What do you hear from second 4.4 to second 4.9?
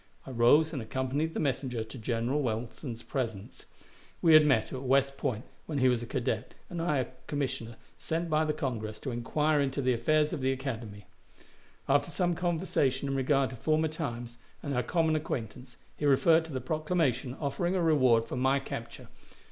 met at